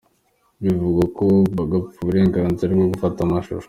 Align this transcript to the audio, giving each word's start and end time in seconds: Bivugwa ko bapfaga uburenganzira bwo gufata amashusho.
Bivugwa 0.63 1.03
ko 1.15 1.23
bapfaga 1.55 1.75
uburenganzira 2.01 2.71
bwo 2.75 2.87
gufata 2.93 3.19
amashusho. 3.25 3.59